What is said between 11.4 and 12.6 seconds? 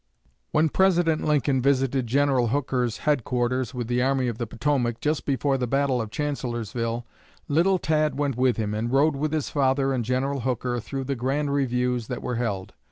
reviews that were